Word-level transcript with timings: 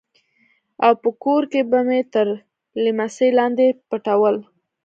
او 0.85 0.93
په 1.01 1.09
کور 1.23 1.43
کښې 1.51 1.61
به 1.69 1.79
مې 1.87 1.99
تر 2.13 2.27
ليمڅي 2.83 3.29
لاندې 3.39 3.65
پټول. 3.89 4.35